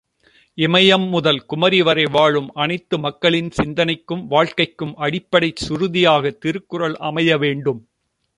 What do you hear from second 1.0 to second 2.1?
முதல் குமரி வரை